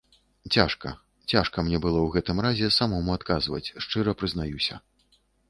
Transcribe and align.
Цяжка, 0.53 0.89
цяжка 1.33 1.63
мне 1.67 1.77
было 1.83 1.99
ў 2.03 2.07
гэтым 2.15 2.41
разе 2.47 2.71
самому 2.79 3.09
адказваць, 3.19 3.73
шчыра 3.87 4.17
прызнаюся. 4.25 4.81